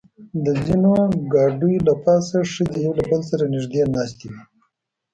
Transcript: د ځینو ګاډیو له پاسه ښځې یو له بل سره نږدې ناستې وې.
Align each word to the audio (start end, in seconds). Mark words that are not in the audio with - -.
د 0.45 0.47
ځینو 0.65 0.91
ګاډیو 1.33 1.85
له 1.87 1.93
پاسه 2.03 2.37
ښځې 2.53 2.77
یو 2.85 2.93
له 2.99 3.03
بل 3.09 3.21
سره 3.29 3.43
نږدې 3.53 3.81
ناستې 3.95 4.27
وې. 4.31 4.41